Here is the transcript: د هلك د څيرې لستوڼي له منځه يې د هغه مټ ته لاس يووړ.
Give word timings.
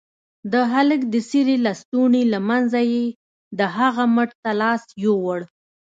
د 0.51 0.53
هلك 0.73 1.01
د 1.13 1.15
څيرې 1.29 1.57
لستوڼي 1.65 2.23
له 2.33 2.39
منځه 2.49 2.79
يې 2.93 3.05
د 3.59 3.61
هغه 3.77 4.03
مټ 4.15 4.29
ته 4.43 4.51
لاس 4.61 4.83
يووړ. 5.03 5.39